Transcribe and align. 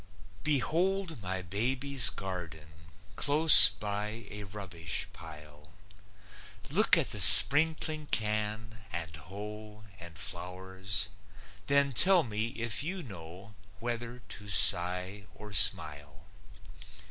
Behold 0.41 1.21
my 1.21 1.43
baby's 1.43 2.09
garden, 2.09 2.69
Close 3.15 3.69
by 3.69 4.25
a 4.31 4.45
rubbish 4.45 5.07
pile! 5.13 5.73
Look 6.71 6.97
at 6.97 7.11
the 7.11 7.19
sprinkling 7.21 8.07
can 8.07 8.79
and 8.91 9.15
hoe 9.15 9.83
And 9.99 10.17
flowers; 10.17 11.09
then 11.67 11.91
tell 11.93 12.23
me 12.23 12.47
if 12.47 12.81
you 12.81 13.03
know 13.03 13.53
Whether 13.79 14.23
to 14.29 14.49
sigh 14.49 15.25
or 15.35 15.53
smile. 15.53 16.25